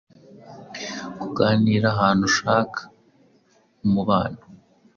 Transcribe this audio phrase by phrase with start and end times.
[1.19, 2.79] Kuganira ahantu ushaka
[3.85, 4.41] umubano